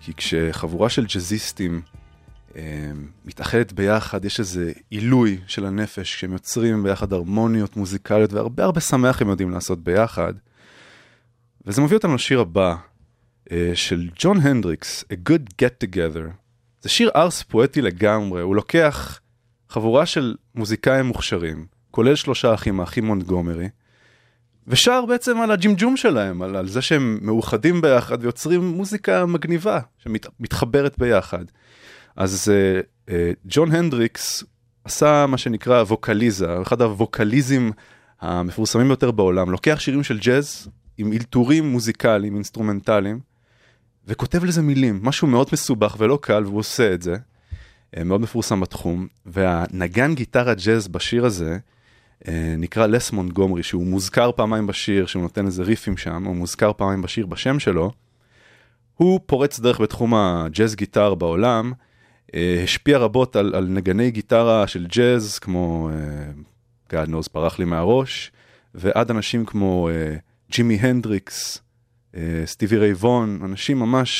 [0.00, 1.82] כי כשחבורה של ג'אזיסטים
[2.56, 2.62] אה,
[3.24, 9.22] מתאחדת ביחד, יש איזה עילוי של הנפש, כשהם יוצרים ביחד הרמוניות מוזיקליות, והרבה הרבה שמח
[9.22, 10.34] הם יודעים לעשות ביחד.
[11.66, 12.76] וזה מביא אותנו לשיר הבא,
[13.52, 16.30] אה, של ג'ון הנדריקס, A Good Get Together.
[16.82, 19.20] זה שיר ארס פואטי לגמרי, הוא לוקח
[19.68, 23.68] חבורה של מוזיקאים מוכשרים, כולל שלושה אחים, האחים מונטגומרי,
[24.66, 30.98] ושר בעצם על הג'ימג'ום שלהם, על, על זה שהם מאוחדים ביחד ויוצרים מוזיקה מגניבה שמתחברת
[30.98, 31.44] ביחד.
[32.16, 33.12] אז uh, uh,
[33.44, 34.44] ג'ון הנדריקס
[34.84, 37.70] עשה מה שנקרא vocalese, אחד ה vocalese
[38.20, 43.20] המפורסמים ביותר בעולם, לוקח שירים של ג'אז עם אלתורים מוזיקליים, אינסטרומנטליים,
[44.06, 47.16] וכותב לזה מילים, משהו מאוד מסובך ולא קל, והוא עושה את זה,
[47.96, 51.58] אה, מאוד מפורסם בתחום, והנגן גיטרה ג'אז בשיר הזה,
[52.58, 57.02] נקרא ווס מונטגומרי, שהוא מוזכר פעמיים בשיר, שהוא נותן איזה ריפים שם, הוא מוזכר פעמיים
[57.02, 57.92] בשיר בשם שלו.
[58.94, 61.72] הוא פורץ דרך בתחום ה jazz guitar בעולם,
[62.34, 65.90] אה, השפיע רבות על, על נגני גיטרה של ג'אז, כמו
[66.90, 68.32] God knows פרח לי מהראש,
[68.74, 70.16] ועד אנשים כמו אה,
[70.50, 71.62] ג'ימי הנדריקס,
[72.16, 74.10] אה, סטיבי ריי ווהן, אנשים ממש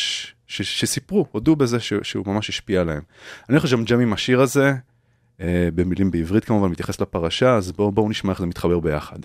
[0.47, 3.03] ש, שסיפרו, הודו בזה ש, שהוא ממש השפיע עליהם.
[3.49, 4.75] אני הולך לג'ם עם השיר הזה, אה,
[5.75, 9.19] במילים בעברית כמובן, מתייחס לפרשה, אז בואו בוא נשמע איך זה מתחבר ביחד.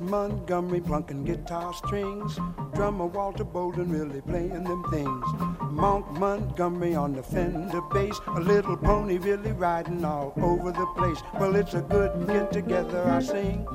[0.00, 2.38] Montgomery plunking guitar strings,
[2.74, 5.24] drummer Walter Bolden really playing them things.
[5.70, 11.20] Monk Montgomery on the Fender bass, a little pony really riding all over the place.
[11.38, 13.66] Well, it's a good get together, I sing.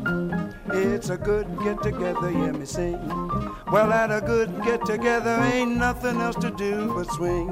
[0.74, 2.99] It's a good get together, hear me sing.
[3.72, 7.47] Well, at a good get together, ain't nothing else to do but swing.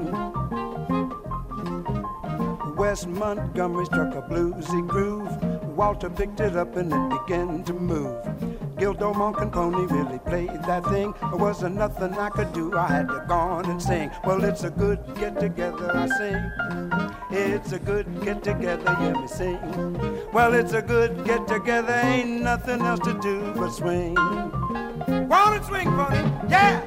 [2.76, 5.30] West Montgomery struck a bluesy groove.
[5.76, 8.49] Walter picked it up and it began to move.
[8.80, 11.12] Gildo Monk and Pony really played that thing.
[11.20, 12.74] There wasn't nothing I could do.
[12.74, 14.10] I had to go on and sing.
[14.24, 16.42] Well, it's a good get together, I sing.
[17.30, 20.30] It's a good get together, hear me sing.
[20.32, 24.16] Well, it's a good get together, ain't nothing else to do but swing.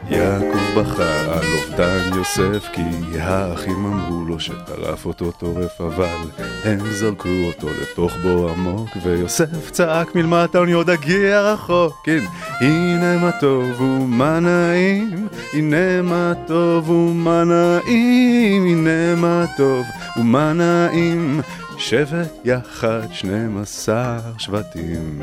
[0.09, 2.81] יעקב בכה על אובדן יוסף כי
[3.19, 6.17] האחים אמרו לו שטרף אותו טורף אבל
[6.63, 12.19] הם זרקו אותו לתוך בור עמוק ויוסף צעק מלמטה אני עוד אגיע רחוק כן.
[12.59, 19.85] הנה מה טוב ומה נעים הנה מה טוב ומה נעים הנה מה טוב
[20.17, 21.41] ומה נעים.
[21.77, 25.21] שבט יחד 12 שבטים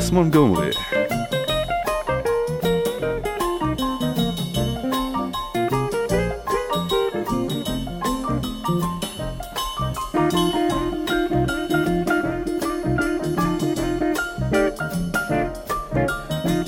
[0.00, 0.70] לס מונגומרי.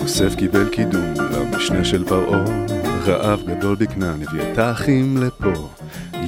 [0.00, 2.44] יוסף קיבל קידום למשנה של פרעה,
[3.06, 5.81] רעב גדול בכנען הביא את האחים לפה.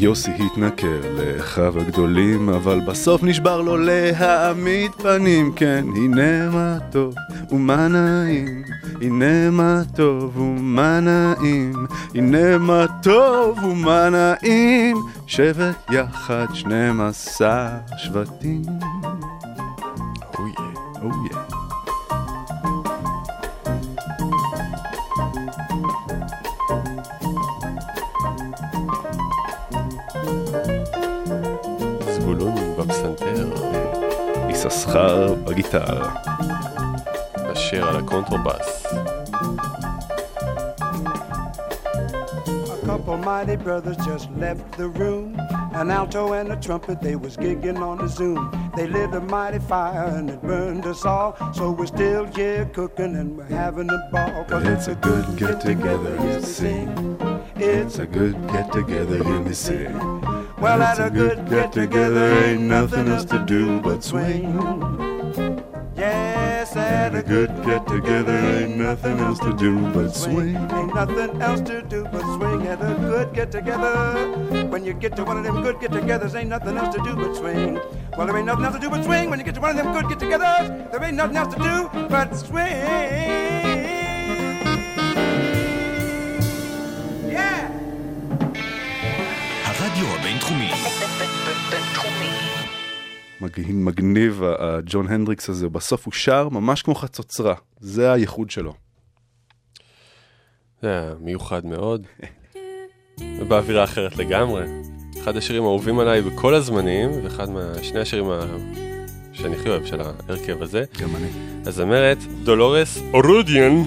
[0.04, 5.52] יוסי התנכר לאחיו הגדולים, אבל בסוף נשבר לו להעמיד פנים.
[5.56, 7.14] כן, הנה מה טוב
[7.50, 8.62] ומה נעים,
[9.00, 14.96] הנה מה טוב ומה נעים, הנה מה טוב ומה נעים,
[15.26, 18.62] שבט יחד 12 שבטים.
[35.53, 36.09] יששכר בגיטרה.
[37.53, 38.85] אשר על הקונטרבאס.
[42.71, 45.27] A couple mighty brothers just left the room.
[45.79, 48.43] An alto and a trumpet, they was gigging on the Zoom.
[48.75, 51.29] They lit a mighty fire and it burned us all.
[51.57, 54.43] So we're still here cooking and we're having a ball.
[54.49, 56.89] Cause It's a good get together, you sing.
[57.55, 59.95] It's a good get together, hear me sing.
[60.63, 65.02] Well, It's at a good get together, ain't nothing else to do but swing.
[66.93, 70.55] Yes, at A good get together, ain't nothing else to do but swing.
[70.55, 74.27] Ain't nothing else to do but swing at a good get together.
[74.67, 77.15] When you get to one of them good get togethers, ain't nothing else to do
[77.15, 77.79] but swing.
[78.15, 79.31] Well, there ain't nothing else to do but swing.
[79.31, 81.59] When you get to one of them good get togethers, there ain't nothing else to
[81.59, 82.65] do but swing.
[87.33, 87.69] Yeah!
[89.65, 90.82] הרדיו הבינתחומי.
[93.58, 98.74] מג- מגניב הג'ון הנדריקס הזה, בסוף הוא שר ממש כמו חצוצרה, זה הייחוד שלו.
[100.82, 102.06] זה היה מיוחד מאוד.
[103.40, 104.64] ובאווירה אחרת לגמרי.
[105.22, 108.40] אחד השירים האהובים עליי בכל הזמנים, ואחד מהשני השירים ה...
[109.32, 110.84] שאני הכי אוהב של ההרכב הזה.
[111.00, 111.26] גם אני.
[111.66, 113.82] הזמרת דולורס אורודיאן.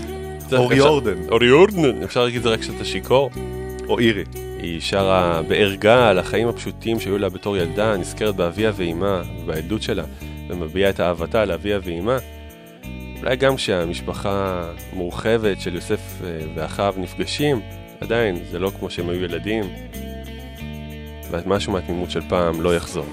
[0.54, 1.30] אוריורדן.
[1.30, 3.30] אוריורדן, אפשר להגיד את זה רק כשאתה שיכור.
[3.88, 4.24] או אירי.
[4.68, 10.04] היא שרה בערגה על החיים הפשוטים שהיו לה בתור ילדה, נזכרת באביה ואימה, בילדות שלה,
[10.50, 12.18] ומביעה את אהבתה לאביה ואימה.
[13.20, 14.64] אולי גם כשהמשפחה
[14.94, 17.62] המורחבת של יוסף אה, ואחיו נפגשים,
[18.02, 19.64] עדיין זה לא כמו שהם היו ילדים,
[21.32, 23.06] ומשהו מהתמימות של פעם לא יחזור.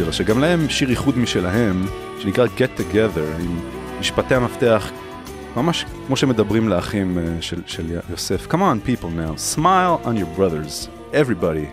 [0.00, 1.86] אלא שגם להם שיר ייחוד משלהם,
[2.18, 3.60] שנקרא Get Together, עם
[4.00, 4.90] משפטי המפתח,
[5.56, 8.46] ממש כמו שמדברים לאחים של, של יוסף.
[8.46, 11.66] Come on people now, smile on your brothers, everybody,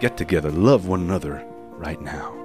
[0.00, 1.42] get together, love one another
[1.80, 2.35] right now.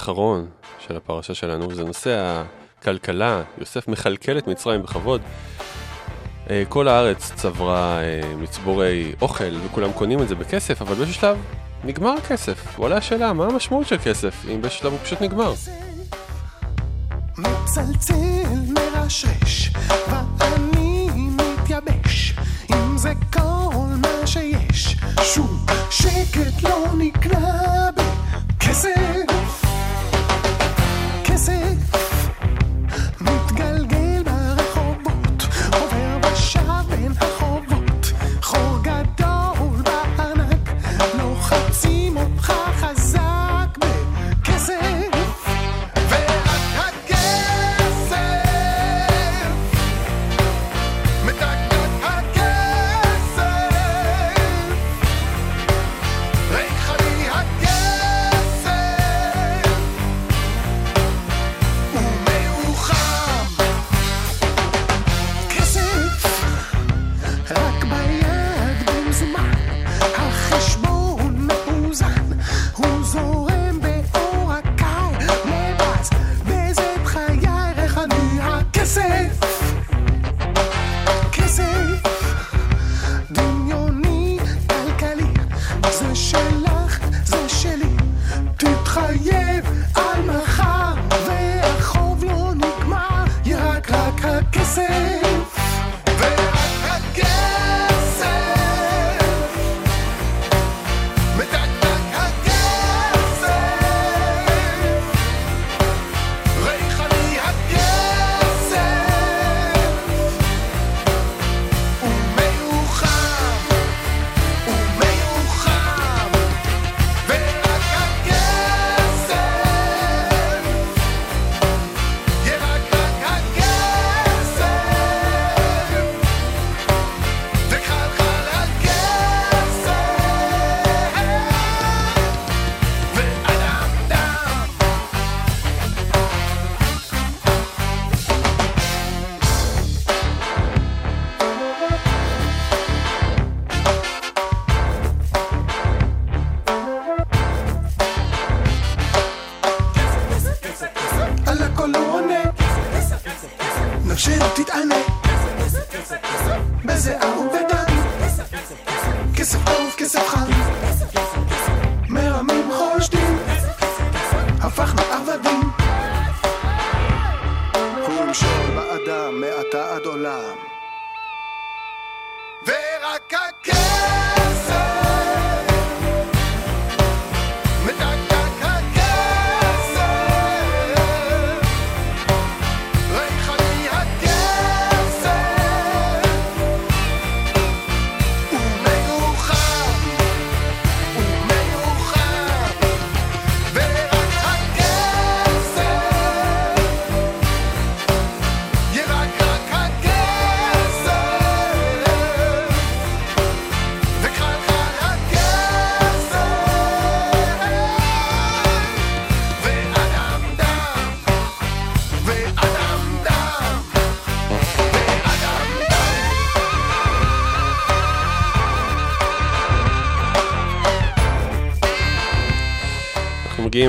[0.00, 0.46] האחרון
[0.78, 2.42] של הפרשה שלנו, זה נושא
[2.80, 3.42] הכלכלה.
[3.58, 5.20] יוסף מכלכל את מצרים בכבוד.
[6.50, 11.36] אה, כל הארץ צברה אה, מצבורי אוכל, וכולם קונים את זה בכסף, אבל באיזשהו שלב
[11.84, 12.78] נגמר הכסף.
[12.78, 15.54] ועולה השאלה, מה המשמעות של כסף, אם באיזשהו שלב הוא פשוט נגמר?
[17.38, 18.14] מצלצל,
[18.68, 19.72] מרשרש,
[20.10, 22.34] ואני מתייבש,
[22.74, 27.19] אם זה כל מה שיש, שום שקט לא נגמר.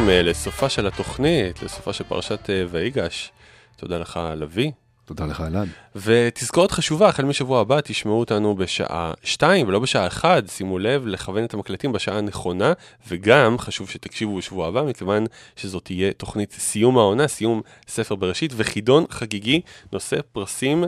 [0.02, 3.32] מגיעים אה, לסופה של התוכנית, לסופה של פרשת אה, ויגש.
[3.76, 4.72] תודה לך, לביא.
[5.06, 5.68] תודה לך, אלעד.
[5.96, 11.44] ותזכורת חשובה, החל משבוע הבא תשמעו אותנו בשעה 2 ולא בשעה 1, שימו לב לכוון
[11.44, 12.74] את המקלטים בשעה הנכונה,
[13.08, 15.26] וגם חשוב שתקשיבו בשבוע הבא, מכיוון
[15.56, 19.62] שזאת תהיה תוכנית סיום העונה, סיום ספר בראשית, וחידון חגיגי
[19.94, 20.84] נושא פרסים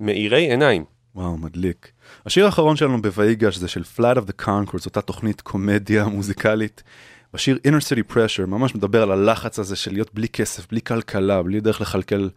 [0.00, 0.84] מאירי עיניים.
[1.14, 1.90] וואו, מדליק.
[2.26, 6.82] השיר האחרון שלנו בויגש זה של Flight of the Concords, אותה תוכנית קומדיה מוזיקלית.
[7.34, 11.42] בשיר Inner City Pressure ממש מדבר על הלחץ הזה של להיות בלי כסף, בלי כלכלה,
[11.42, 12.28] בלי דרך לכלכל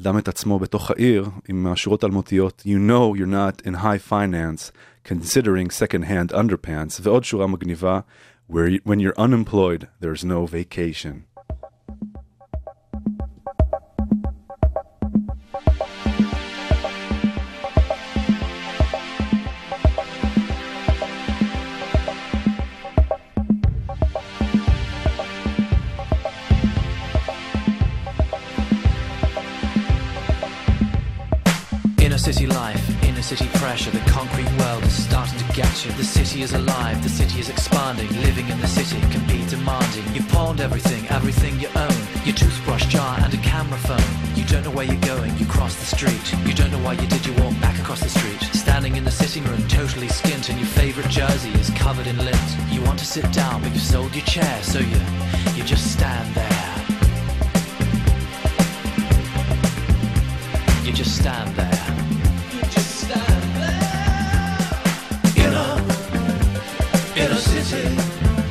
[0.00, 4.72] אדם את עצמו בתוך העיר, עם השורות אלמותיות You know you're not in high finance,
[5.08, 8.00] considering second hand underpants, ועוד שורה מגניבה
[8.50, 11.37] When you're unemployed, there's no vacation.
[35.58, 35.90] You.
[35.92, 38.08] The city is alive, the city is expanding.
[38.22, 40.04] Living in the city can be demanding.
[40.14, 41.98] You've pawned everything, everything you own.
[42.24, 44.36] Your toothbrush jar and a camera phone.
[44.36, 46.26] You don't know where you're going, you cross the street.
[46.46, 48.40] You don't know why you did, you walk back across the street.
[48.54, 52.48] Standing in the sitting room, totally skint, and your favorite jersey is covered in lint.
[52.70, 55.00] You want to sit down, but you've sold your chair, so you,
[55.56, 56.74] you just stand there.
[60.84, 62.07] You just stand there.
[67.18, 67.84] Biraz sizi,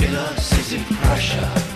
[0.01, 0.80] biraz sizi
[1.13, 1.66] aşağı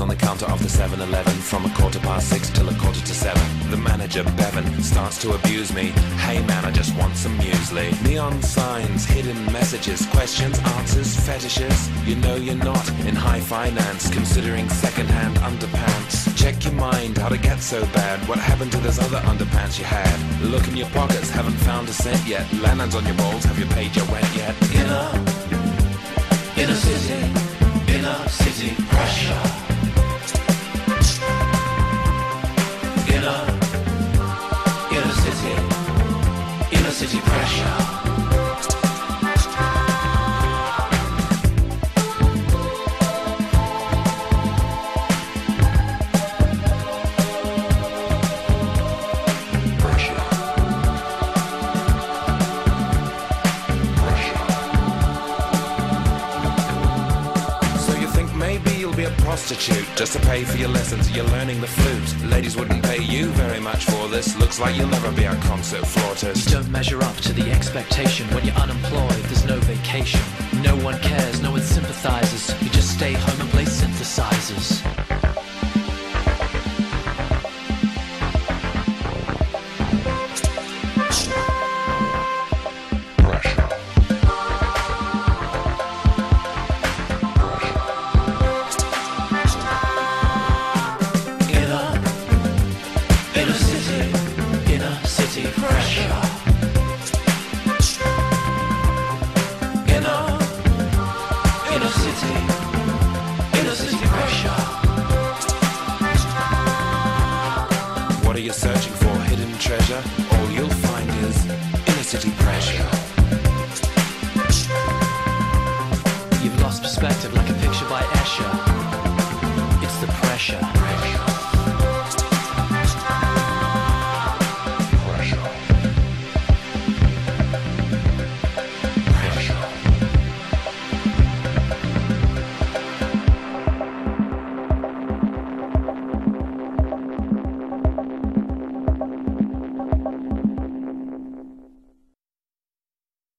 [0.00, 3.00] On the counter of the 7 Eleven from a quarter past six till a quarter
[3.00, 3.70] to seven.
[3.70, 5.86] The manager, Bevan, starts to abuse me.
[6.26, 7.90] Hey man, I just want some muesli.
[8.04, 11.88] Neon signs, hidden messages, questions, answers, fetishes.
[12.06, 16.36] You know you're not in high finance, considering second-hand underpants.
[16.36, 18.20] Check your mind, how to get so bad.
[18.28, 20.16] What happened to those other underpants you had?
[20.42, 22.44] Look in your pockets, haven't found a cent yet.
[22.64, 24.54] Landlines on your balls, have you paid your rent yet?
[24.74, 25.08] Inner,
[26.60, 27.20] inner city,
[27.88, 29.45] inner city pressure.
[64.58, 66.70] Like you'll never be a concert flautist.
[66.70, 67.02] Measure